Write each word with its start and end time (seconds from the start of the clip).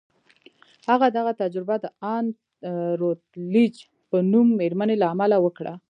هغه 0.89 1.07
دغه 1.17 1.31
تجربه 1.41 1.75
د 1.83 1.85
ان 2.15 2.25
روتلیج 3.01 3.73
په 4.09 4.17
نوم 4.31 4.47
مېرمنې 4.59 4.95
له 5.01 5.07
امله 5.13 5.37
وکړه 5.41 5.73